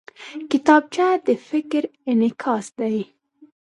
[0.51, 2.97] کتابچه د فکر انعکاس دی